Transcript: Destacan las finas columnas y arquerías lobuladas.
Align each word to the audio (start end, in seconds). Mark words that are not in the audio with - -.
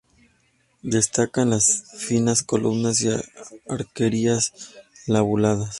Destacan 0.81 1.51
las 1.51 1.83
finas 1.95 2.41
columnas 2.41 3.01
y 3.01 3.09
arquerías 3.69 4.51
lobuladas. 5.05 5.69